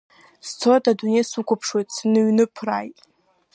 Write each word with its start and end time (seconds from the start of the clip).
Сцоит, 0.47 0.83
адунеи 0.91 1.25
сықәԥшуеит, 1.29 1.89
иныҩныԥрааит. 2.05 2.97